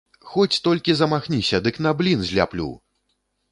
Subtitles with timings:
[0.29, 2.69] Хоць толькі замахніся, дык на блін зляплю!